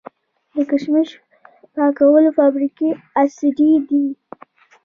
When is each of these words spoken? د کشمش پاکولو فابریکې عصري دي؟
د 0.53 0.55
کشمش 0.69 1.09
پاکولو 1.73 2.29
فابریکې 2.37 2.89
عصري 3.21 3.71
دي؟ 3.87 4.03